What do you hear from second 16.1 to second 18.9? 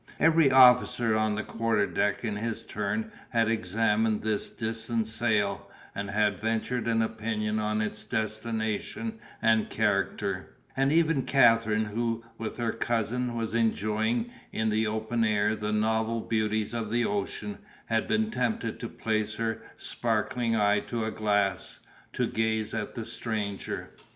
beauties of the ocean, had been tempted to